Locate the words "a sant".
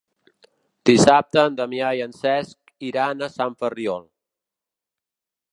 3.21-3.57